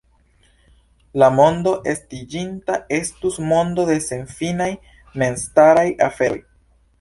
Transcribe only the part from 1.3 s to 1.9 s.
mondo